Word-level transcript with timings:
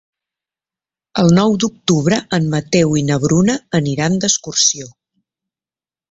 El 1.23 1.27
nou 1.39 1.51
d'octubre 1.63 2.17
en 2.39 2.47
Mateu 2.55 2.95
i 3.01 3.05
na 3.09 3.17
Bruna 3.25 3.57
aniran 3.81 4.17
d'excursió. 4.23 4.89